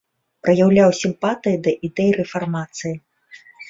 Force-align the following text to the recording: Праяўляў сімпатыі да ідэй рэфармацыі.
Праяўляў 0.47 0.89
сімпатыі 1.01 1.61
да 1.69 1.77
ідэй 1.91 2.11
рэфармацыі. 2.19 2.95